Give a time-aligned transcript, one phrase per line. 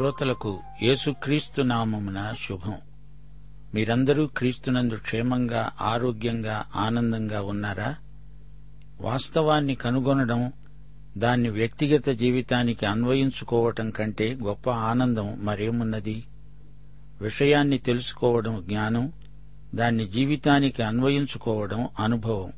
[0.00, 2.74] శ్రోతలకు యేసుక్రీస్తు నామమున శుభం.
[3.74, 7.96] మీరందరూ క్రీస్తునందు క్షేమంగా ఆరోగ్యంగా ఆనందంగా ఉన్నారా?
[9.00, 10.52] వాస్తవాన్ని కనుగొనడం
[11.18, 16.24] దాన్ని వ్యక్తిగత జీవితానికి అన్వయించుకోవటం కంటే గొప్ప ఆనందం మరేమున్నది?
[17.20, 19.12] విషయాన్ని తెలుసుకోవడం జ్ఞానం
[19.74, 22.52] దాన్ని జీవితానికి అన్వయించుకోవడం అనుభవం.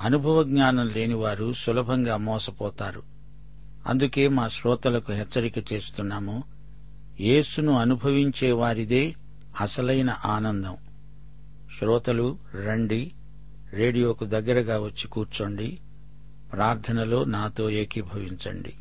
[0.00, 3.02] అనుభవ జ్ఞానం లేనివారు సులభంగా మోసపోతారు.
[3.86, 6.57] అందుకే మా శ్రోతలకు హెచ్చరిక చేస్తున్నాము
[7.20, 9.14] యేసును అనుభవించే వారిదే
[9.60, 10.76] అసలైన ఆనందం.
[11.78, 13.12] శ్రోతలు రండి.
[13.72, 15.78] రేడియోకు దగ్గరగా వచ్చి కూర్చోండి.
[16.52, 18.72] ప్రార్థనలో నాతో ఏకీభవించండి.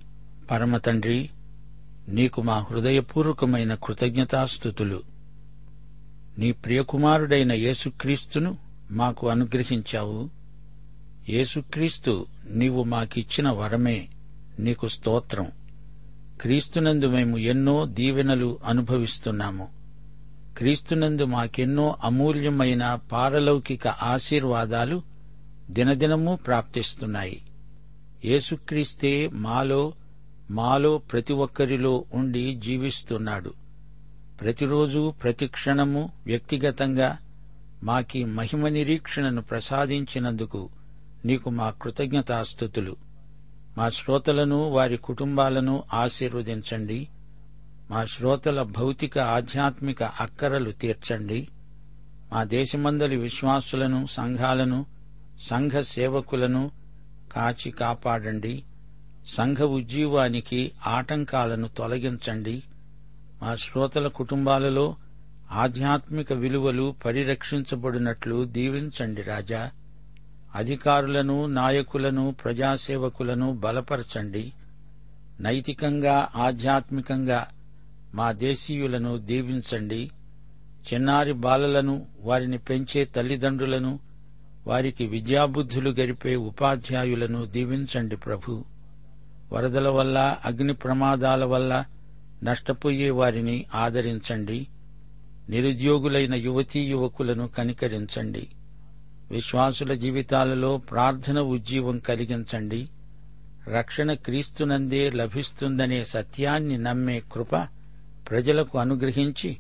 [0.51, 1.30] పరమతండ్రి
[2.10, 5.04] నీకు మా హృదయపూర్వకమైన కృతజ్ఞతాస్థుతులు.
[6.38, 8.57] నీ ప్రియకుమారుడైన యేసుక్రీస్తును
[8.92, 10.30] మాకు అనుగ్రహించావు.
[11.30, 14.07] యేసుక్రీస్తు నీవు మాకిచ్చిన వరమే
[14.60, 15.48] నీకు స్తోత్రం.
[16.42, 19.68] క్రీస్తునందు మేము ఎన్నో దీవెనలు అనుభవిస్తున్నాము.
[20.57, 25.01] క్రీస్తునందు మాకెన్నో అమూల్యమైన పారలౌకిక ఆశీర్వాదాలు
[25.69, 27.42] దినదినము ప్రాప్తిస్తున్నాయి.
[28.25, 29.94] యేసుక్రీస్తే మాలో
[30.51, 33.54] మాలో ప్రతి ఒక్కరిలో ఉండి జీవిస్తున్నాడు.
[34.42, 37.18] ప్రతిరోజు ప్రతి క్షణము వ్యక్తిగతంగా
[37.83, 40.69] మాకి మహిమ నిరీక్షణను ప్రసాదించినందుకు
[41.25, 43.06] నీకు మా కృతజ్ఞతాస్థుతులు.
[43.78, 47.08] మా శ్రోతలను వారి కుటుంబాలను ఆశీర్వదించండి.
[47.92, 51.48] మా శ్రోతల భౌతిక ఆధ్యాత్మిక అక్కరలు తీర్చండి.
[52.34, 54.86] మా దేశమందలి విశ్వాసులను సంఘాలను
[55.42, 56.72] సంఘ సేవకులను
[57.32, 58.64] కాచి కాపాడండి.
[59.28, 62.64] సంఘ ఉజ్జీవానికి ఆటంకాలను తొలగించండి.
[63.42, 64.96] మా శ్రోతల కుటుంబాలలో
[65.52, 69.72] ఆధ్యాత్మిక విలువలు పరిరక్షించబడినట్లు దీవించండి రాజా.
[70.56, 74.54] అధికారులను నాయకులను ప్రజాసేవకులను బలపరచండి.
[75.40, 77.48] నైతికంగా ఆధ్యాత్మికంగా
[78.14, 80.12] మా దేశీయులను దీవించండి.
[80.94, 84.00] చిన్నారి బాలలను వారిని పెంచే తల్లిదండ్రులను
[84.68, 88.66] వారికి విద్యాబుద్ధులు గడిపే ఉపాధ్యాయులను దీవించండి ప్రభు.
[89.54, 91.86] వరదల వల్ల అగ్ని ప్రమాదాల వల్ల
[92.44, 94.68] నష్టపోయే వారిని ఆదరించండి.
[95.50, 98.48] నిరుద్యోగులైన యువతీ యువకులను కనికరించండి.
[99.32, 102.90] విశ్వాసుల జీవితాలలో ప్రార్థన ఉజ్జీవం కలిగించండి.
[103.68, 107.56] రక్షణ క్రీస్తునందే లభిస్తుందనే సత్యాన్ని నమ్మే కృప
[108.30, 109.58] ప్రజలకు అనుగ్రహించి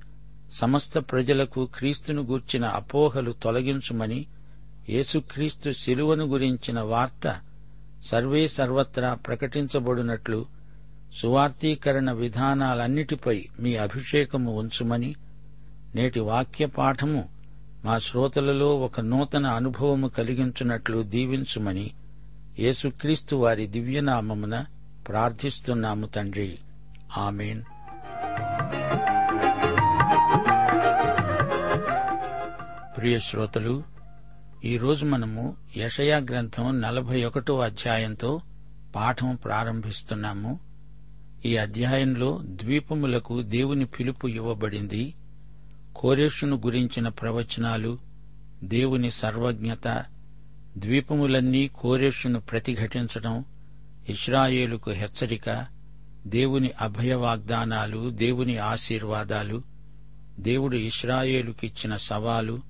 [0.51, 4.25] సమస్త ప్రజలకు క్రీస్తును గూర్చిన అపోహలు తొలగించుమని
[4.89, 7.25] యేసుక్రీస్తు శిలువను గురించిన వార్త
[8.05, 10.45] సర్వే సర్వత్రా ప్రకటించబడినట్లు
[11.21, 15.15] సువార్తీకరణ విధానాలన్నిటిపై మీ అభిషేకము ఉంచుమని
[15.95, 17.29] నేటి వాక్య పాఠము
[17.85, 21.91] మా శ్రోతలలో ఒక నూతన అనుభవము కలిగించున్నట్లు దీవించుమని
[22.59, 24.65] యేసుక్రీస్తు వారి దివ్యనామమున
[25.07, 26.59] ప్రార్థిస్తున్నాము తండ్రి.
[27.17, 27.63] ఆమెన్.
[32.97, 33.83] ప్రియ శ్రోతలు
[34.65, 38.41] ఈరోజు మనము యషయా గ్రంథం నలభై ఒకటో అధ్యాయంతో
[38.95, 40.59] పాఠం ప్రారంభిస్తున్నాము.
[41.45, 45.13] ఈ అధ్యాయంలో ద్వీపములకు దేవుని పిలుపు ఇవ్వబడింది.
[45.97, 47.97] కోరేషును గురించిన ప్రవచనాలు
[48.63, 50.05] దేవుని సర్వజ్ఞత
[50.77, 53.45] ద్వీపములన్నీ కోరేషును ప్రతిఘటించడం
[54.09, 55.65] ఇస్రాయేలుకు హెచ్చరిక
[56.27, 59.61] దేవుని అభయ వాగ్దానాలు దేవుని ఆశీర్వాదాలు
[60.39, 62.61] దేవుడు ఇస్రాయేలుకిచ్చిన సవాలు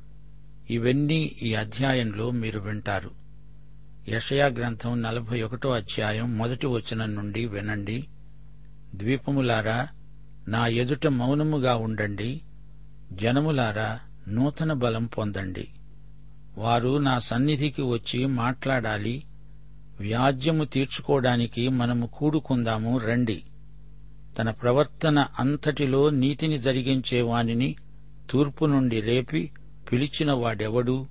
[0.69, 3.12] ఇవన్నీ ఈ అధ్యాయంలో మీరు వింటారు.
[4.09, 8.07] యషయా గ్రంథం నలభై ఒకటో అధ్యాయం మొదటి వచనం నుండి వినండి.
[8.95, 9.88] ద్వీపములారా
[10.47, 12.41] నా ఎదుట మౌనముగా ఉండండి.
[13.13, 15.68] జనములారా నూతన బలం పొందండి.
[16.57, 19.24] వారు నా సన్నిధికి వచ్చి మాట్లాడాలి
[20.00, 23.44] వ్యాజ్యము తీర్చుకోవడానికి మనము కూడుకుందాము రండి.
[24.38, 27.75] తన ప్రవర్తన అంతటిలో నీతిని జరిగించే వానిని
[28.30, 29.51] తూర్పు నుండి రేపి
[29.92, 31.07] పిలిచిన వాడెవడు?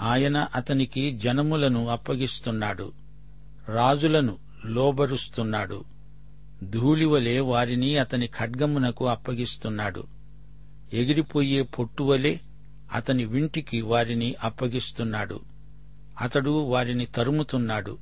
[0.00, 2.92] ఆయన అతనికి జనములను అప్పగిస్తున్నాడు
[3.68, 4.36] రాజులను
[4.66, 5.84] లోబరుస్తున్నాడు
[6.62, 10.17] ధూళివలే వారిని అతని ఖడ్గమునకు అప్పగిస్తున్నాడు.
[10.92, 12.40] ఎగిరిపోయే పొట్టువలే
[12.92, 15.40] అతని వింటికి వారిని అప్పగిస్తున్నాడు.
[16.20, 17.98] అతడు వారిని తరుముతున్నాడు.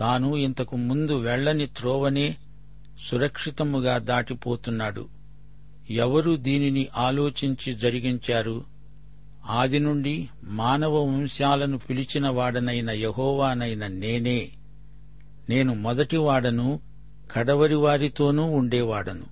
[0.00, 2.36] తాను ఇంతకు ముందు వెళ్ళని త్రోవనే
[3.08, 5.08] సురక్షితముగా దాటిపోతున్నాడు.
[5.90, 8.64] ఎవరు దీనిని ఆలోచించి జరిగించారు?
[9.46, 14.48] ఆది నుండి మానవ వంశాలను పిలిచిన వాడనైన యహోవానైన నేనే.
[15.48, 16.80] నేను మొదటివాడను
[17.32, 19.24] కడవరివారితోనూ ఉండేవాడను.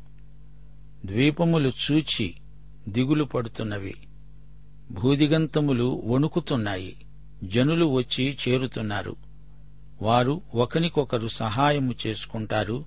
[1.06, 2.34] ద్వీపములు చూచి
[2.88, 3.94] దిగులు పడుతున్నవి.
[4.90, 6.96] భూదిగంతములు వణుకుతున్నాయి.
[7.44, 9.16] జనులు వచ్చి చేరుతున్నారు.
[10.02, 12.84] వారు ఒకనికొకరు సహాయము చేసుకుంటారు.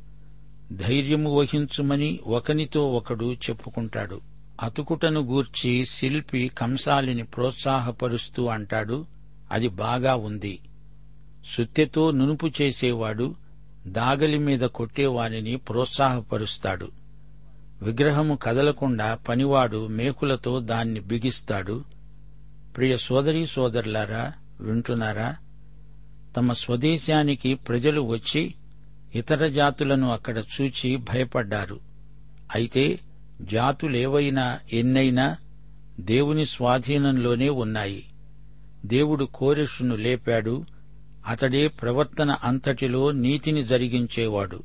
[0.71, 4.21] ధైర్యము వహించుమని ఒకనితో ఒకడు చెప్పుకుంటాడు.
[4.61, 9.05] అతుకుటను గూర్చి శిల్పి కంసాలిని ప్రోత్సాహపరుస్తూ అంటాడు.
[9.51, 10.59] అది బాగా ఉంది.
[11.55, 13.35] సుత్తెతో నునుపు చేసేవాడు
[13.87, 17.02] దాగలి మీద కొట్టేవానిని ప్రోత్సాహపరుస్తాడు.
[17.81, 21.83] విగ్రహము కదలకుండా పనివాడు మేకులతో దాన్ని బిగిస్తాడు.
[22.77, 25.35] ప్రియ సోదరీ సోదరులారా వింటున్నారా?
[26.37, 28.53] తమ స్వదేశానికి ప్రజలు వచ్చి
[29.15, 31.79] ఇతర జాతులను అక్కడ చూచి భయపడ్డారు.
[32.55, 32.99] అయితే
[33.41, 35.37] జాతులేవైనా ఎన్నైనా
[35.99, 38.03] దేవుని స్వాధీనంలోనే ఉన్నాయి.
[38.85, 40.65] దేవుడు కోరెషును లేపాడు.
[41.27, 44.63] అతడే ప్రవర్తన అంతటిలో నీతిని జరిగించేవాడు.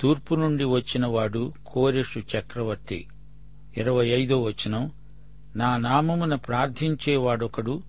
[0.00, 3.06] తూర్పు నుండి వచ్చినవాడు కోరెషు చక్రవర్తి.
[3.76, 4.90] ఇరవై ఐదో వచనం.
[5.56, 7.82] నా నామమున ప్రార్థించేవాడొకడు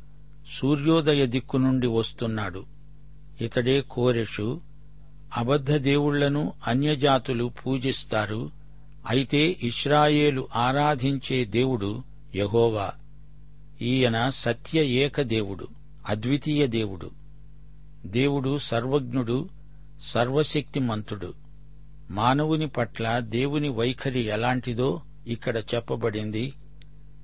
[0.59, 2.65] సూర్యోదయ దిక్కు నుండి వస్తున్నాడు.
[3.41, 4.61] ఇతడే కోరెషు.
[5.37, 8.51] అబద్ధ దేవుళ్ళను అన్యజాతులు పూజిస్తారు.
[9.07, 12.03] అయితే ఇస్రాయేలు ఆరాధించే దేవుడు
[12.35, 12.91] యహోవా.
[13.81, 15.67] ఈయన సత్య ఏక దేవుడు
[16.07, 17.11] అద్వితీయ దేవుడు.
[18.05, 19.49] దేవుడు సర్వజ్ఞుడు
[20.01, 21.48] సర్వశక్తిమంతుడు.
[22.11, 26.53] మానవుని పట్ల దేవుని వైఖరి ఎలాంటిదో ఇక్కడ చెప్పబడింది.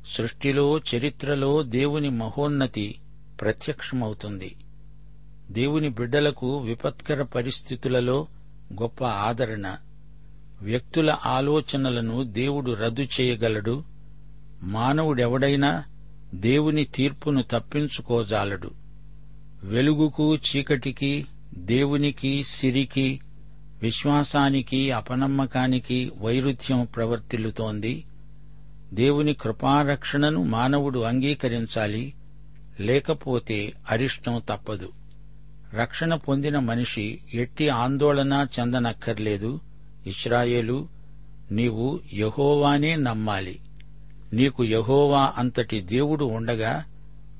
[0.07, 2.95] సృష్టిలో చరిత్రలో దేవుని మహోన్నతి
[3.41, 4.55] ప్రత్యక్షమవుతుంది.
[5.51, 8.27] దేవుని బిడ్డలకు విపత్కర పరిస్థితులలో
[8.81, 9.77] గొప్ప ఆదరణ.
[10.61, 13.83] వ్యక్తుల ఆలోచనలను దేవుడు రద్దు చేయగలడు.
[14.61, 15.83] మానవుడెవడైనా
[16.33, 18.71] దేవుని తీర్పును తప్పించుకోజాలడు.
[19.63, 23.19] వెలుగుకు చీకటికి దేవునికి సిరికి
[23.81, 28.03] విశ్వాసానికి అపనమ్మకానికి వైరుధ్యం ప్రవర్తిల్లుతోంది.
[28.93, 32.13] దేవుని కృపారక్షణను మానవుడు అంగీకరించాలి.
[32.79, 34.89] లేకపోతే అరిష్టం తప్పదు.
[35.73, 39.59] రక్షణ పొందిన మనిషి ఎట్టి ఆందోళన చెందనక్కర్లేదు.
[40.07, 40.87] ఇస్రాయేలు
[41.51, 43.59] నీవు యహోవానే నమ్మాలి.
[44.33, 46.85] నీకు యహోవా అంతటి దేవుడు ఉండగా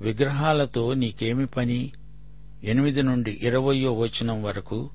[0.02, 1.92] విగ్రహాలతో నీకేమి పని?
[2.64, 4.90] ఎనిమిది నుండి ఇరవయో వచనం వరకు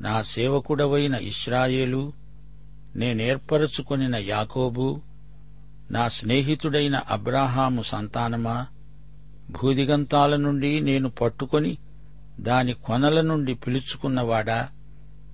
[0.00, 2.12] నా సేవకుడవైన ఇస్రాయేలు
[2.96, 5.00] నేనేర్పరచుకొనిన యాకోబు
[5.90, 8.66] నా స్నేహితుడైన అబ్రాహాము సంతానమా
[9.50, 11.78] భూదిగంతాల నుండి నేను పట్టుకొని
[12.40, 14.68] దాని కొనల నుండి పిలుచుకున్నవాడా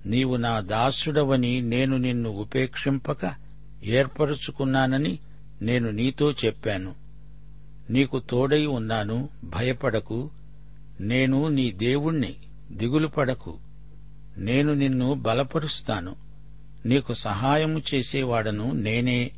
[0.05, 3.33] నీవు నా దాసుడవని నేను నిన్ను ఉపేక్షింపక
[3.83, 5.19] ఏర్పరుచుకున్నానని
[5.61, 6.95] నేను నీతో చెప్పాను.
[7.89, 10.29] నీకు తోడై ఉన్నాను భయపడకు
[10.99, 12.35] నేను నీ దేవుణ్ణి
[12.71, 13.57] దిగులు పడకు
[14.37, 16.15] నేను నిన్ను బలపరుస్తాను.
[16.85, 19.31] నీకు సహాయము చేసేవాడను నేనే.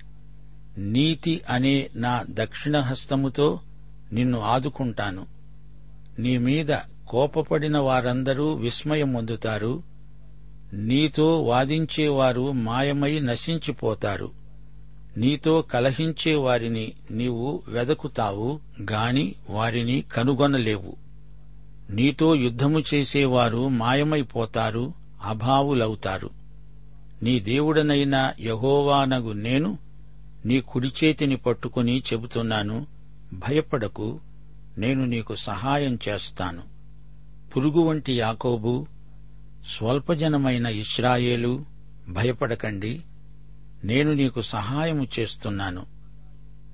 [0.77, 3.59] నీతి అనే నా దక్షిణ హస్తముతో
[4.13, 5.25] నిన్ను ఆదుకుంటాను.
[6.19, 6.75] నీ మీద
[7.07, 9.83] కోపపడిన వారందరూ విస్మయం పొందుతారు
[10.73, 14.31] నీతో వాదించేవారు మాయమై నశించిపోతారు.
[15.17, 18.59] నీతో కలహించే వారిని నీవు వెదకుతావు
[18.91, 21.08] గాని వారిని కనుగొనలేవు.
[21.89, 24.93] నీతో యుద్ధము చేసేవారు మాయమైపోతారు
[25.23, 26.29] అభావులవుతారు.
[27.23, 29.77] నీ దేవుడనైన యహోవానగు నేను
[30.45, 32.87] నీ కుడిచేతిని పట్టుకుని చెబుతున్నాను
[33.33, 34.19] భయపడకు
[34.77, 36.61] నేను నీకు సహాయం చేస్తాను.
[37.55, 38.87] పురుగు వంటి యాకోబు
[39.77, 41.65] స్వల్పజనమైన ఇస్రాయేలు
[42.09, 43.01] భయపడకండి
[43.83, 45.85] నేను నీకు సహాయము చేస్తున్నాను.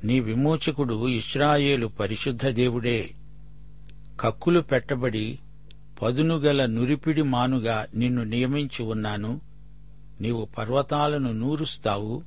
[0.03, 3.09] నీ విమోచకుడు ఇస్రాయేలు పరిశుద్ధ దేవుడే.
[4.19, 5.39] కక్కులు పెట్టబడి
[6.01, 9.41] పదునుగల నురిపిడి మానుగా నిన్ను నియమించి ఉన్నాను.
[10.21, 12.23] నీవు పర్వతాలను నూరుస్తావు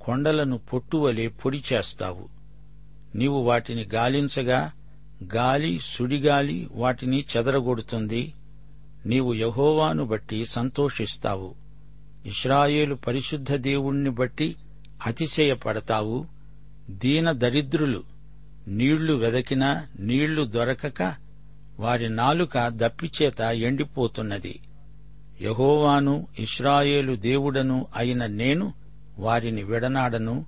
[0.00, 2.28] కొండలను పొట్టువలే పొడి చేస్తావు.
[3.14, 4.72] నీవు వాటిని గాలించగా
[5.34, 8.32] గాలి సుడిగాలి వాటిని చెదరగొడుతుంది.
[9.06, 11.54] నీవు యహోవాను బట్టి సంతోషిస్తావు.
[12.26, 14.56] ఇస్రాయేలు పరిశుద్ధ దేవుణ్ణి బట్టి
[15.06, 16.26] అతిశయపడతావు.
[16.90, 18.02] దీన దరిద్రులు
[18.68, 21.21] నీళ్ళు వెదకినా నీళ్ళు దొరకక
[21.82, 24.60] వారి నాలుక దప్పిచేత ఎండిపోతున్నది.
[25.42, 28.74] యహోవాను ఇస్రాయేలు దేవుడను అయిన నేను
[29.18, 30.46] వారిని విడనాడను.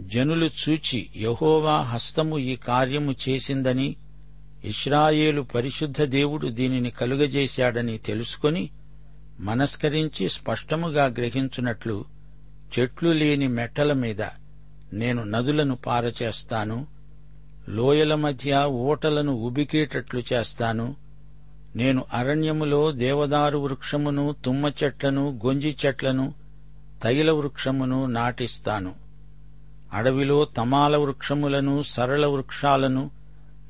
[0.00, 3.96] జనులు చూచి యహోవా హస్తము ఈ కార్యము చేసిందని
[4.64, 8.70] ఇస్రాయేలు పరిశుద్ధ దేవుడు దీనిని కలుగజేశాడని తెలుసుకొని
[9.40, 12.04] మనస్కరించి స్పష్టముగా గ్రహించున్నట్లు
[12.78, 14.22] చెట్లు లేని మెట్టల మీద
[14.92, 16.86] నేను నదులను పారచేస్తాను.
[17.68, 20.94] లోయల మధ్య ఊటలను ఉబికేటట్లు చేస్తాను.
[21.76, 26.34] నేను అరణ్యములో దేవదారు వృక్షమును తుమ్మ చెట్లను గొంజి చెట్లను
[27.02, 28.94] తైల వృక్షమును నాటిస్తాను.
[29.92, 33.10] అడవిలో తమాల వృక్షములను సరళ వృక్షాలను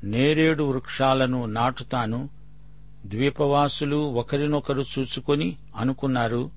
[0.03, 2.29] నేరేడు వృక్షాలను నాటుతాను.
[3.05, 6.51] ద్వీపవాసులు ఒకరినొకరు చూసుకొని అనుకున్నారు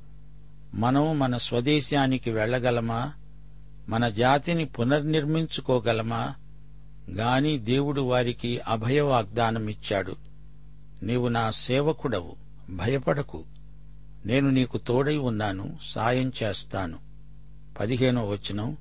[0.75, 3.13] మనం మన స్వదేశానికి వెళ్ళగలమా
[3.89, 6.35] మన జాతిని పునర్నిర్మించుకోగలమా?
[7.11, 10.17] గాని దేవుడు వారికి అభయ వాగ్దానమిచ్చాడు
[11.03, 12.37] నీవు నా సేవకుడవు
[12.71, 13.45] భయపడకు.
[14.27, 16.99] నేను నీకు తోడై ఉన్నాను సాయం చేస్తాను.
[17.81, 18.77] పదిహేనో వచనం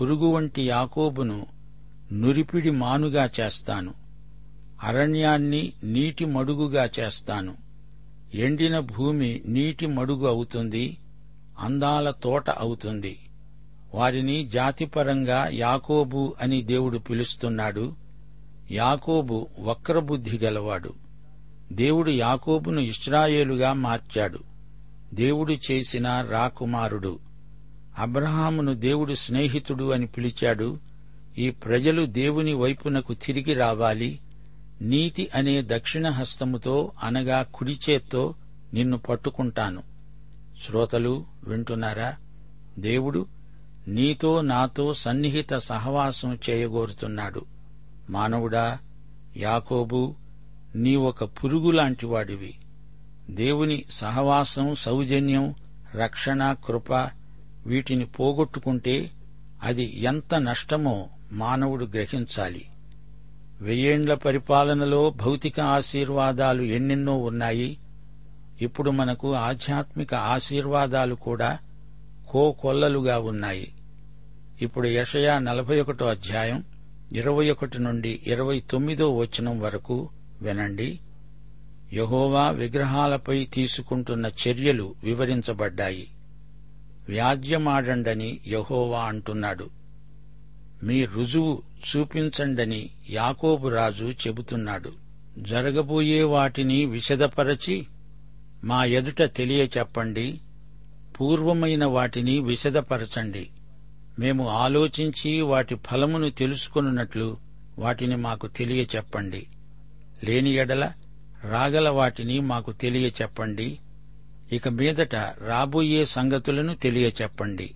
[0.00, 1.46] పురుగు వంటి యాకోబును
[2.12, 3.94] నురిపిడి మానుగా చేస్తాను.
[4.82, 7.56] అరణ్యాన్ని నీటి మడుగుగా చేస్తాను.
[8.34, 10.96] ఎండిన భూమి నీటి మడుగు అవుతుంది
[11.58, 13.18] అందాల తోట అవుతుంది.
[13.94, 17.94] వారిని జాతిపరంగా యాకోబు అని దేవుడు పిలుస్తున్నాడు.
[18.70, 20.94] యాకోబు వక్రబుద్ధి గలవాడు.
[21.72, 24.38] దేవుడు యాకోబును ఇస్రాయేలుగా మార్చాడు.
[25.14, 27.18] దేవుడు చేసిన రాకుమారుడు.
[27.98, 30.78] అబ్రహామును దేవుడు స్నేహితుడు అని పిలిచాడు.
[31.38, 34.20] ఈ ప్రజలు దేవుని వైపునకు తిరిగి రావాలి.
[34.82, 38.34] నీతి అనే దక్షిణ హస్తముతో అనగా కుడిచేత్తో
[38.74, 39.82] నిన్ను పట్టుకుంటాను.
[40.66, 42.14] శ్రోతలు వింటున్నారా?
[42.78, 43.26] దేవుడు
[43.88, 47.44] నీతో నాతో సన్నిహిత సహవాసం చేయగోరుతున్నాడు.
[48.10, 48.78] మానవుడా
[49.36, 50.14] యాకోబు
[50.74, 52.54] నీ ఒక పురుగులాంటివాడివి
[53.30, 55.54] దేవుని సహవాసం సౌజన్యం
[55.94, 56.92] రక్షణ కృప
[57.66, 59.10] వీటిని పోగొట్టుకుంటే
[59.62, 62.66] అది ఎంత నష్టమో మానవుడు గ్రహించాలి.
[63.60, 67.78] వెయ్యేండ్ల పరిపాలనలో భౌతిక ఆశీర్వాదాలు ఎన్నెన్నో ఉన్నాయి.
[68.60, 71.58] ఇప్పుడు మనకు ఆధ్యాత్మిక ఆశీర్వాదాలు కూడా
[72.30, 73.72] కోకొల్లలుగా ఉన్నాయి.
[74.62, 76.64] ఇప్పుడు యషయా నలభై ఒకటో అధ్యాయం
[77.12, 80.08] ఇరవై ఒకటి నుండి ఇరవై తొమ్మిదో వచనం వరకు
[80.42, 81.00] వినండి.
[81.92, 86.08] యహోవా విగ్రహాలపై తీసుకుంటున్న చర్యలు వివరించబడ్డాయి.
[87.08, 89.70] వ్యాజ్యమాడండని యహోవా అంటున్నాడు.
[90.82, 91.62] మీ రుజువు
[91.96, 94.92] చూపించండని యాకోబు రాజు చెబుతున్నాడు.
[95.38, 97.86] జరగబోయే వాటిని విశదపరచి
[98.64, 100.40] మా ఎదుట తెలియచెప్పండి.
[101.20, 103.48] పూర్వమైన వాటిని విశదపరచండి.
[104.18, 107.36] మేము ఆలోచించి వాటి ఫలమును తెలుసుకొనున్నట్లు
[107.78, 109.46] వాటిని మాకు తెలియచెప్పండి.
[110.24, 110.92] లేని ఎడల
[111.44, 113.78] రాగల వాటిని మాకు తెలియచెప్పండి.
[114.52, 117.70] ఇక మీదట రాబోయే సంగతులను తెలియచెప్పండి.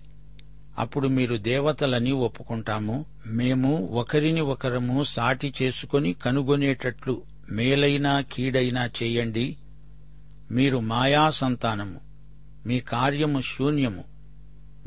[0.79, 3.05] అప్పుడు మీరు దేవతలని ఒప్పుకుంటాము.
[3.27, 7.21] మేము ఒకరిని ఒకరము సాటి చేసుకుని కనుగొనేటట్లు
[7.51, 9.57] మేలైనా కీడైనా చేయండి.
[10.51, 12.04] మీరు మాయా సంతానము.
[12.65, 14.03] మీ కార్యము శూన్యము.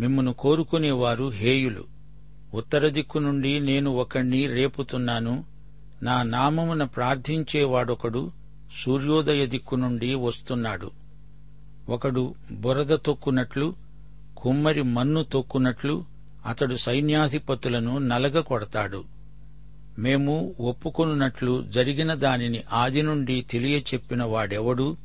[0.01, 1.85] మిమ్మును కోరుకునేవారు హేయులు.
[2.55, 5.45] ఉత్తర దిక్కు నుండి నేను ఒకణ్ణి రేపుతున్నాను.
[6.03, 8.33] నా నామమున ప్రార్థించేవాడొకడు
[8.85, 10.91] సూర్యోదయ దిక్కు నుండి వస్తున్నాడు.
[11.89, 13.75] ఒకడు బురద తొక్కునట్లు
[14.37, 16.05] కుమ్మరి మన్ను తొక్కునట్లు
[16.47, 19.05] అతడు సైన్యాధిపతులను నలగ కొడతాడు
[19.99, 24.97] మేము ఒప్పుకొనున్నట్లు జరిగిన దానిని ఆది నుండి తెలియచెప్పిన వాడెవడు?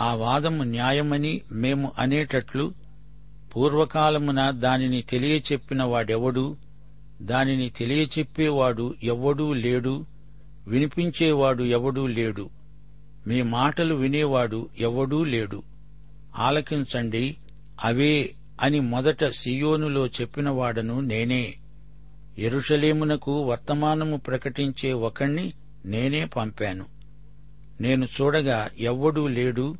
[0.00, 2.72] ఆ వాదము న్యాయమని మేము అనేటట్లు
[3.56, 6.56] పూర్వకాలమున దానిని తెలియచెప్పిన వాడెవడు?
[7.22, 10.06] దానిని తెలియచెప్పేవాడు ఎవ్వడూ లేడు
[10.68, 12.50] వినిపించేవాడు ఎవడూ లేడు.
[13.26, 15.62] మీ మాటలు వినేవాడు ఎవడూ లేడు.
[16.36, 17.36] ఆలకించండి
[17.84, 21.54] అవే అని మొదట సియోనులో చెప్పినవాడను నేనే.
[22.38, 25.52] ఎరుషలేమునకు వర్తమానము ప్రకటించే ఒకణ్ణి
[25.84, 26.84] నేనే పంపాను.
[27.80, 29.76] నేను చూడగా ఎవ్వడూ లేడు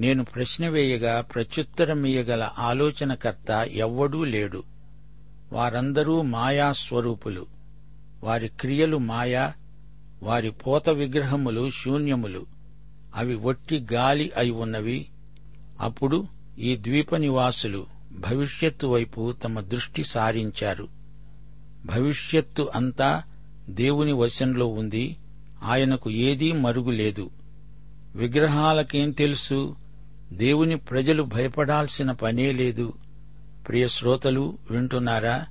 [0.00, 4.62] నేను ప్రశ్న వేయగా ప్రత్యుత్తరమియ్యగల ఆలోచనకర్త ఎవ్వడూ లేడు.
[5.52, 7.46] వారందరూ మాయా స్వరూపులు
[8.24, 9.52] వారి క్రియలు మాయా
[10.22, 12.46] వారి పోత విగ్రహములు శూన్యములు.
[13.14, 15.06] అవి ఒట్టి గాలి అయి ఉన్నవి.
[15.80, 16.26] అప్పుడు
[16.58, 20.88] ఈ ద్వీప నివాసులు భవిష్యత్తు వైపు తమ దృష్టి సారించారు.
[21.86, 23.22] భవిష్యత్తు అంతా
[23.68, 25.16] దేవుని వశంలో ఉంది.
[25.62, 27.30] ఆయనకు ఏదీ మరుగులేదు
[28.14, 29.76] విగ్రహాలకేం తెలుసు?
[30.32, 32.92] దేవుని ప్రజలు భయపడాల్సిన పనే లేదు.
[33.68, 35.46] ప్రియ శ్రోతలు వింటున్నారా?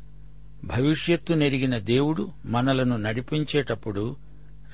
[0.63, 4.15] భవిష్యత్తు నెరిగిన దేవుడు మనలను నడిపించేటప్పుడు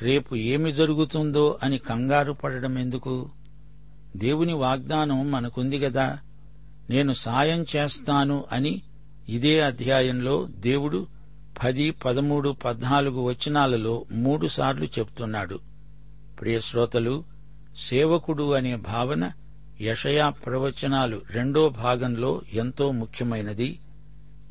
[0.01, 3.29] రేపు ఏమి జరుగుతుందో అని కంగారు పడడం ఎందుకు?
[4.15, 6.19] దేవుని వాగ్దానం మనకుంది గదా.
[6.89, 8.81] నేను సాయం చేస్తాను అని
[9.29, 11.07] ఇదే అధ్యాయంలో దేవుడు
[11.63, 15.59] పది పదమూడు పద్నాలుగు వచనాలలో మూడుసార్లు చెప్తున్నాడు.
[16.41, 17.23] ప్రియశ్రోతలు
[17.89, 19.31] సేవకుడు అనే భావన
[19.81, 23.79] యషయా ప్రవచనాలు రెండో భాగంలో ఎంతో ముఖ్యమైనది.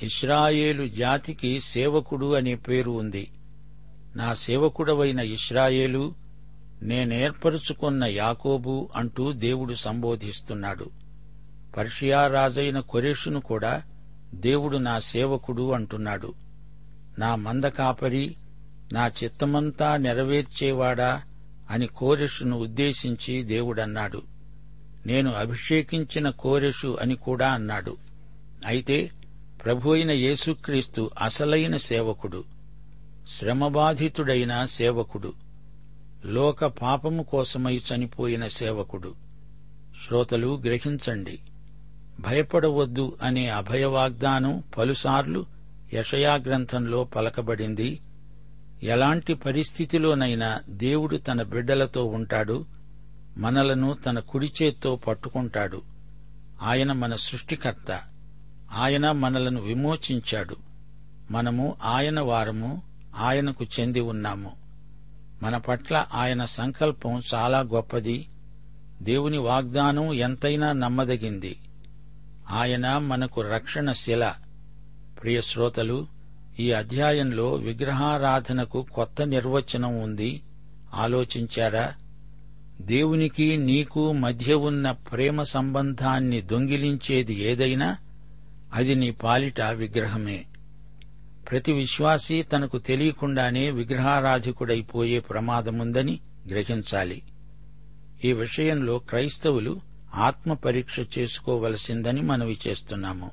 [0.02, 3.30] ఇస్రాయేలు జాతికి సేవకుడు అనే పేరు ఉంది.
[4.16, 6.14] నా సేవకుడవైన ఇస్రాయేలు
[6.82, 10.90] నేనేర్పరుచుకున్న యాకోబు అంటూ దేవుడు సంబోధిస్తున్నాడు.
[11.76, 13.82] పర్షియా రాజైన కొరేషును కూడా
[14.34, 16.34] దేవుడు నా సేవకుడు అంటున్నాడు.
[17.18, 18.36] నా మంద కాపరి
[18.92, 21.22] నా చిత్తమంతా నెరవేర్చేవాడా
[21.70, 24.39] అని కోరెషును ఉద్దేశించి దేవుడన్నాడు.
[25.06, 27.96] నేను అభిషేకించిన కోరెషు అని కూడా అన్నాడు.
[28.66, 29.10] అయితే
[29.64, 32.44] ప్రభు అయిన యేసుక్రీస్తు అసలైన సేవకుడు
[33.38, 35.32] శ్రమబాధితుడైన సేవకుడు
[36.24, 39.14] లోక పాపము కోసమై చనిపోయిన సేవకుడు.
[40.06, 41.38] శ్రోతలు గ్రహించండి.
[42.20, 45.46] భయపడవద్దు అనే అభయవాగ్దానం పలుసార్లు
[45.94, 48.00] యషయాగ్రంథంలో పలకబడింది.
[48.82, 52.64] ఎలాంటి పరిస్థితిలోనైనా దేవుడు తన బిడ్డలతో ఉంటాడు.
[53.40, 55.83] మనలను తన కుడిచేత్తో పట్టుకుంటాడు.
[56.62, 58.00] ఆయన మన సృష్టికర్త.
[58.72, 60.57] ఆయన మనలను విమోచించాడు.
[61.31, 62.83] మనము ఆయన వారము
[63.16, 64.53] ఆయనకు చెంది ఉన్నాము.
[65.42, 68.29] మన పట్ల ఆయన సంకల్పం చాలా గొప్పది.
[69.03, 71.57] దేవుని వాగ్దానం ఎంతైనా నమ్మదగింది.
[72.50, 74.35] ఆయన మనకు రక్షణ శిల.
[75.22, 76.07] ప్రియ శ్రోతలు
[76.61, 80.42] ఈ అధ్యాయంలో విగ్రహారాధనకు కొత్త నిర్వచనం ఉంది.
[80.94, 81.94] ఆలోచించారా?
[82.80, 87.96] దేవునికి నీకు మధ్య ఉన్న ప్రేమ సంబంధాన్ని దొంగిలించేది ఏదైనా
[88.72, 90.46] అది నీ పాలిట విగ్రహమే.
[91.50, 97.22] ప్రతి విశ్వాసి తనకు తెలియకుండానే విగ్రహారాధికుడైపోయే ప్రమాదముందని గ్రహించాలి.
[98.24, 99.80] ఈ విషయంలో క్రైస్తవులు
[100.14, 103.30] ఆత్మ పరీక్ష చేసుకోవలసిందని మనవి చేస్తున్నాము.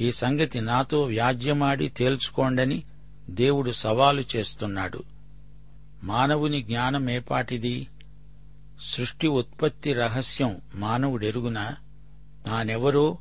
[0.00, 2.82] ఈ సంగతి నాతో వ్యాజ్యమాడి తేల్చుకోండని
[3.30, 5.02] దేవుడు సవాలు చేస్తున్నాడు.
[6.04, 7.86] మానవుని జ్ఞానమేపాటిది
[8.80, 11.76] సృష్టి ఉత్పత్తి రహస్యం మానవుడెరుగునా
[12.46, 13.18] తానెవరో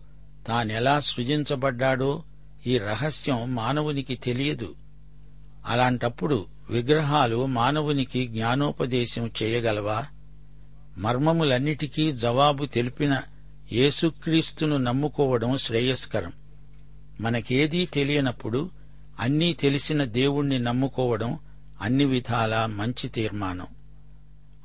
[0.48, 2.24] తానెలా సృజించబడ్డాడో
[2.68, 4.76] ఈ రహస్యం మానవునికి తెలియదు.
[5.66, 10.06] అలాంటప్పుడు విగ్రహాలు మానవునికి జ్ఞానోపదేశం చేయగలవా?
[10.98, 13.22] మర్మములన్నిటికీ జవాబు తెలిపిన
[13.72, 16.32] యేసుక్రీస్తును నమ్ముకోవడం శ్రేయస్కరం.
[17.22, 18.70] మనకేదీ తెలియనప్పుడు
[19.20, 21.40] అన్నీ తెలిసిన దేవుణ్ణి నమ్ముకోవడం
[21.82, 23.68] అన్ని విధాలా మంచి తీర్మానం.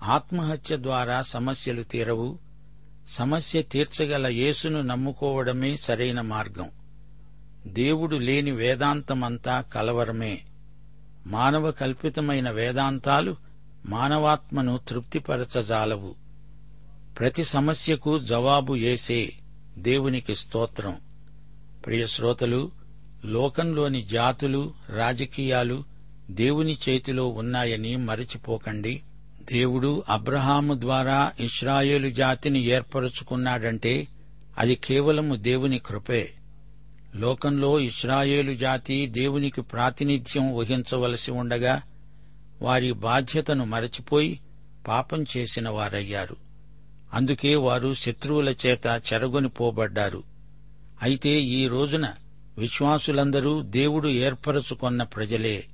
[0.03, 2.39] ఆత్మహత్య ద్వారా సమస్యలు తీరవు.
[3.09, 6.71] సమస్య తీర్చగల యేసును నమ్ముకోవడమే సరైన మార్గం.
[7.67, 10.43] దేవుడు లేని వేదాంతమంతా కలవరమే.
[11.27, 13.37] మానవ కల్పితమైన వేదాంతాలు
[13.87, 16.15] మానవాత్మను తృప్తిపరచజాలవు.
[17.19, 19.33] ప్రతి సమస్యకు జవాబు ఏసే
[19.79, 20.97] దేవునికి స్తోత్రం.
[21.87, 22.71] ప్రియ శ్రోతలు
[23.25, 25.85] లోకంలోని జాతులు రాజకీయాలు
[26.31, 29.03] దేవుని చేతిలో ఉన్నాయని మరచిపోకండి.
[29.53, 34.09] దేవుడు అబ్రహాము ద్వారా ఇస్రాయేలు జాతిని ఏర్పరుచుకున్నాడంటే
[34.59, 36.33] అది కేవలము దేవుని కృపే.
[37.17, 41.83] లోకంలో ఇస్రాయేలు జాతి దేవునికి ప్రాతినిధ్యం వహించవలసి ఉండగా
[42.63, 44.41] వారి బాధ్యతను మరచిపోయి
[44.89, 46.37] పాపం చేసిన వారయ్యారు.
[47.15, 50.23] అందుకే వారు శత్రువుల చేత చెరగొనిపోబడ్డారు
[51.03, 52.09] అయితే ఈ రోజున
[52.59, 55.65] విశ్వాసులందరూ దేవుడు ఏర్పరచుకొన్న ప్రజలే.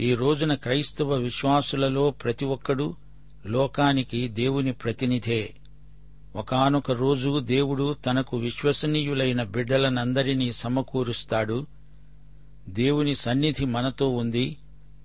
[0.00, 2.94] ఈ రోజున క్రైస్తవ విశ్వాసులలో ప్రతి ఒక్కడూ
[3.46, 5.54] లోకానికి దేవుని ప్రతినిధే.
[6.36, 11.66] ఒకానొక రోజు దేవుడు తనకు విశ్వసనీయులైన బిడ్డలనందరినీ సమకూరుస్తాడు.
[12.68, 14.56] దేవుని సన్నిధి మనతో ఉంది.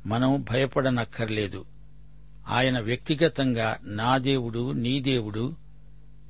[0.06, 1.66] మనం భయపడనక్కర్లేదు.
[2.48, 5.56] ఆయన వ్యక్తిగతంగా నా దేవుడు నీ దేవుడు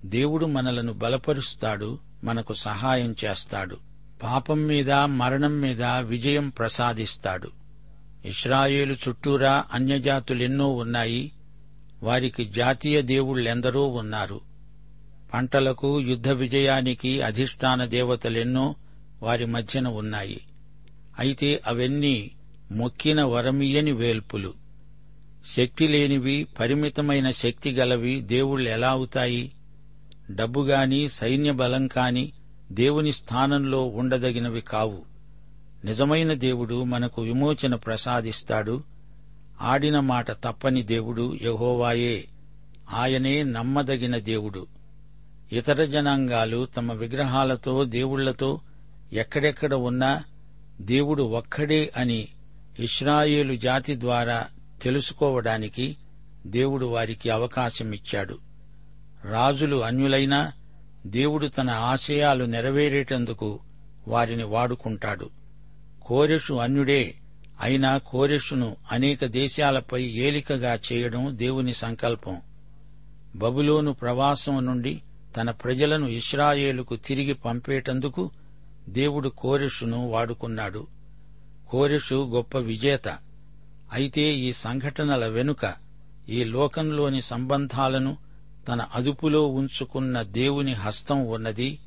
[0.06, 3.78] దేవుడు మనలను బలపరుస్తాడు మనకు సహాయం చేస్తాడు.
[4.24, 7.59] పాపం మీద మరణం మీద విజయం ప్రసాదిస్తాడు.
[8.26, 11.32] ఇస్రాయేలు చుట్టూరా అన్యజాతులెన్నో ఉన్నాయి.
[12.04, 14.42] వారికి జాతీయ దేవుళ్ళెందరో ఉన్నారు.
[15.34, 18.76] పంటలకు యుద్ధ విజయానికి అధిష్టాన దేవతలెన్నో
[19.24, 20.42] వారి మధ్యన ఉన్నాయి.
[21.20, 22.32] అయితే అవన్నీ
[22.72, 24.54] మొక్కిన వరమియని వేల్పులు.
[25.58, 29.52] శక్తి లేనివి పరిమితమైన శక్తి గలవి దేవుళ్ళెలా అవుతాయి?
[30.32, 32.32] డబ్బుగాని సైన్య బలం కాని
[32.72, 35.19] దేవుని స్థానంలో ఉండదగినవి కావు.
[35.86, 38.84] నిజమైన దేవుడు మనకు విమోచన ప్రసాదిస్తాడు.
[39.62, 42.28] ఆడిన మాట తప్పని దేవుడు యహోవాయే.
[42.94, 44.68] ఆయనే నమ్మదగిన దేవుడు.
[45.52, 48.62] ఇతర జనాంగాలు తమ విగ్రహాలతో దేవుళ్ళతో
[49.14, 50.24] ఎక్కడెక్కడ ఉన్నా
[50.82, 52.28] దేవుడు ఒక్కడే అని
[52.80, 54.46] ఇస్రాయేలు జాతి ద్వారా
[54.82, 55.98] తెలుసుకోవడానికి
[56.48, 58.38] దేవుడు వారికి అవకాశమిచ్చాడు.
[59.24, 60.52] రాజులు అన్యులైనా
[61.06, 63.60] దేవుడు తన ఆశయాలు నెరవేరేటందుకు
[64.08, 65.39] వారిని వాడుకుంటాడు.
[66.10, 67.16] కోరెషు అన్యుడే.
[67.60, 72.42] అయినా కోరెషును అనేక దేశాలపై ఏలికగా చేయడం దేవుని సంకల్పం.
[73.36, 75.02] బబులోను ప్రవాసం నుండి
[75.38, 78.32] తన ప్రజలను ఇస్రాయేలుకు తిరిగి పంపేటందుకు
[78.90, 80.88] దేవుడు కోరెషును వాడుకున్నాడు.
[81.70, 83.08] కోరెషు గొప్ప విజేత.
[83.94, 85.74] అయితే ఈ సంఘటనల వెనుక
[86.30, 88.18] ఈ లోకంలోని సంబంధాలను
[88.68, 91.80] తన అదుపులో ఉంచుకున్న దేవుని హస్తం ఉన్నది.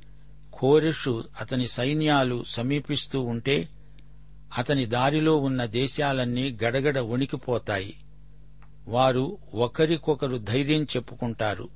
[0.53, 3.69] కోరెషు అతని సైన్యాలు సమీపిస్తూ ఉంటే
[4.59, 7.95] అతని దారిలో ఉన్న దేశాలన్నీ గడగడ వణికిపోతాయి.
[8.89, 11.69] వారు ఒకరికొకరు ధైర్యం చెప్పుకుంటారు.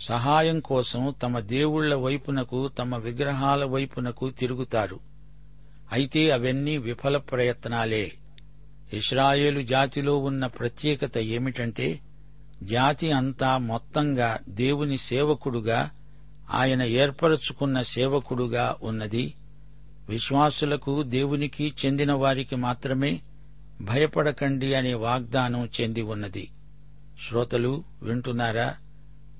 [0.00, 5.00] సహాయం కోసం తమ దేవుళ్ళ వైపునకు తమ విగ్రహాల వైపునకు తిరుగుతారు.
[5.92, 8.12] అయితే అవన్నీ విఫల ప్రయత్నాలే.
[8.92, 12.00] ఇస్రాయేలు జాతిలో ఉన్న ప్రత్యేకత ఏమిటంటే
[12.62, 15.90] జాతి అంతా మొత్తంగా దేవుని సేవకుడుగా
[16.50, 19.34] ఆయన ఏర్పరచుకున్న సేవకుడుగా ఉన్నది
[20.08, 23.20] విశ్వాసులకు దేవునికి చెందిన వారికి మాత్రమే
[23.80, 26.48] భయపడకండి అనే వాగ్దానం చెంది ఉన్నది.
[27.28, 28.74] శ్రోతలు వింటున్నారా?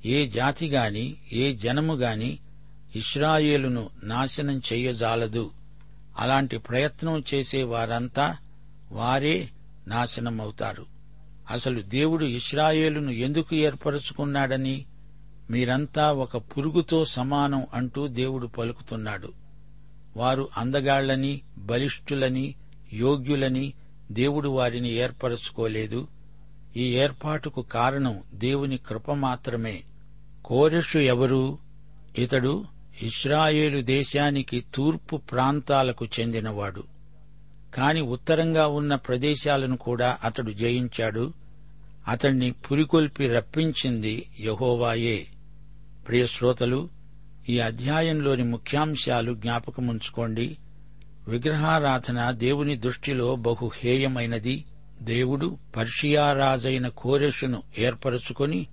[0.04, 2.38] ఏ జాతి గాని ఏ జనము గాని
[2.96, 5.50] ఇస్రాయేలును నాశనం చెయ్యజాలదు
[6.18, 8.36] అలాంటి ప్రయత్నం చేసే వారంతా
[8.92, 9.48] వారే
[9.88, 10.86] నాశనమవుతారు.
[11.50, 14.84] అసలు దేవుడు ఇస్రాయేలును ఎందుకు ఏర్పరుచుకున్నాడని
[15.50, 19.47] మీరంతా ఒక పురుగుతో సమానం అంటూ దేవుడు పలుకుతున్నాడు.
[20.16, 22.54] వారు అందగాళ్ళని బలిష్ఠులని
[22.92, 23.72] యోగ్యులని
[24.12, 26.08] దేవుడు వారిని ఏర్పరచుకోలేదు.
[26.76, 29.82] ఈ ఏర్పాటుకు కారణం దేవుని కృప మాత్రమే.
[30.44, 31.58] కోరెషు ఎవరు?
[32.18, 32.64] ఇతడు
[33.02, 36.84] ఇస్రాయేలు దేశానికి తూర్పు ప్రాంతాలకు చెందినవాడు.
[37.74, 41.32] కాని ఉత్తరంగా ఉన్న ప్రదేశాలను కూడా అతడు జయించాడు.
[42.08, 45.26] అతణ్ణి పురికొల్పి రప్పించింది యహోవాయే.
[46.08, 46.88] ప్రియ శ్రోతలు
[47.48, 50.56] ఈ అధ్యాయంలోని ముఖ్యాంశాలు జ్ఞాపకముంచుకోండి.
[51.28, 54.64] విగ్రహారాధన దేవుని దృష్టిలో బహుహేయమైనది.
[55.02, 58.66] దేవుడు పర్షియారాజైన కోరెషును ఏర్పరచుకొని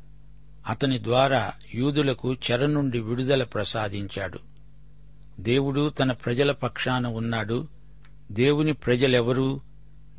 [0.68, 4.40] అతని ద్వారా యూదులకు చెర నుండి విడుదల ప్రసాదించాడు.
[5.40, 7.68] దేవుడు తన ప్రజల పక్షాన ఉన్నాడు.
[8.32, 9.62] దేవుని ప్రజలెవరు?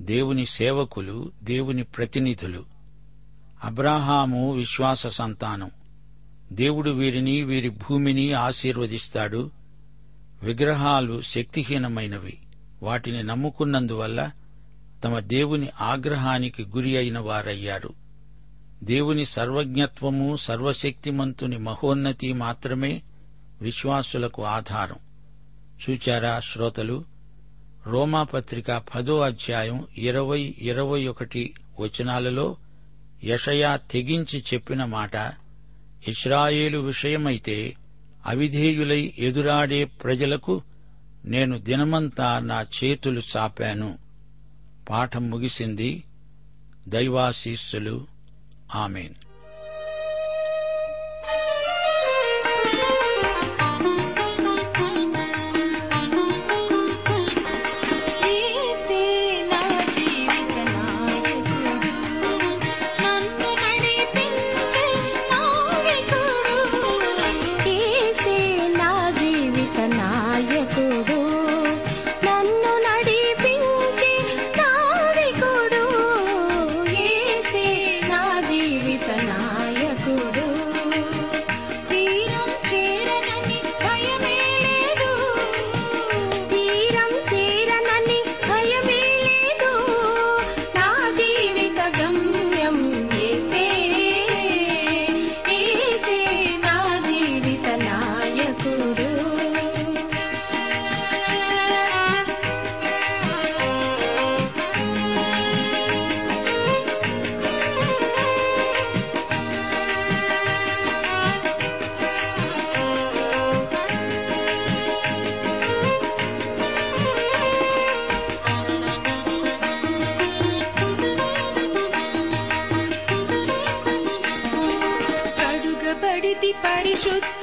[0.01, 2.65] దేవుని సేవకులు దేవుని ప్రతినిధులు.
[3.65, 5.71] అబ్రాహాము విశ్వాస సంతానం.
[6.53, 9.51] దేవుడు వీరిని వీరి భూమిని ఆశీర్వదిస్తాడు.
[10.43, 12.39] విగ్రహాలు శక్తిహీనమైనవి.
[12.83, 14.31] వాటిని నమ్ముకున్నందువల్ల
[15.05, 17.95] తమ దేవుని ఆగ్రహానికి గురి అయిన వారయ్యారు.
[18.83, 23.03] దేవుని సర్వజ్ఞత్వము సర్వశక్తిమంతుని మహోన్నతి మాత్రమే
[23.63, 24.97] విశ్వాసులకు ఆధారం.
[25.91, 27.05] చూచారా శ్రోతలు?
[27.87, 32.57] రోమాపత్రిక పదో అధ్యాయం ఇరవై ఇరవై ఒకటి వచనాలలో
[33.25, 35.17] యషయా తెగించి చెప్పిన మాట
[36.09, 37.77] ఇస్రాయేలు విషయమైతే
[38.27, 40.63] అవిధేయులై ఎదురాడే ప్రజలకు
[41.25, 43.99] నేను దినమంతా నా చేతులు చాపాను.
[44.91, 46.05] పాఠం ముగిసింది.
[46.89, 48.07] దైవాశీస్సులు.
[48.75, 49.26] ఆమెను.
[70.75, 71.16] കൂടെ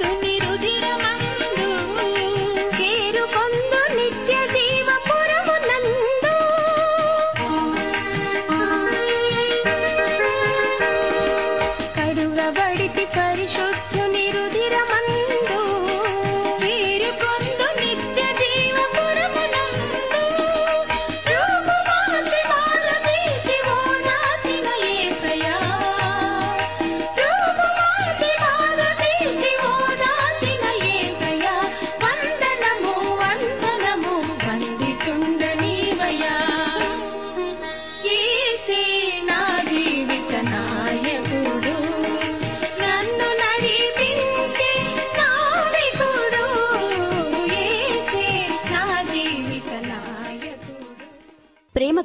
[0.03, 1.22] పరిశుద్ధుని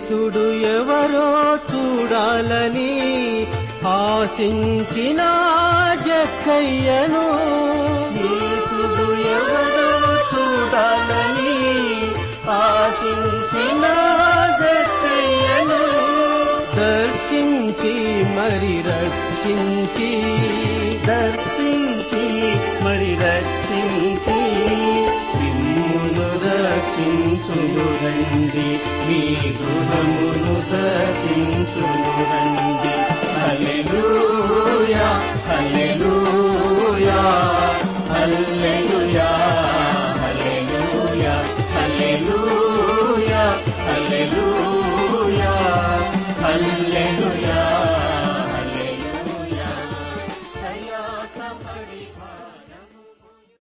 [0.00, 1.28] యేసుడు ఎవరో
[1.72, 2.92] చూడాలని
[3.86, 5.20] ఆశించిన
[6.06, 7.26] జక్కయ్యను.
[8.18, 9.92] యేసుడు ఎవరో
[10.34, 11.54] చూడాలని
[12.50, 13.84] ఆశించిన
[14.60, 15.82] జక్కయ్యను.
[16.76, 20.12] దర్శించి మరి రక్షించి.
[21.06, 22.24] దర్శించి
[22.84, 24.39] మరి రక్షించి
[26.90, 28.68] దర్శించుదురండి.
[29.06, 29.20] మీ
[29.58, 31.74] గృహమును దర్శించుదురండి.
[33.40, 35.06] హల్లెలూయా
[35.48, 37.20] హల్లెలూయా
[38.12, 39.28] హల్లెలూయా
[40.22, 41.34] హల్లెలూయా
[41.74, 43.42] హల్లెలూయా
[43.86, 44.79] హల్లెలూయా.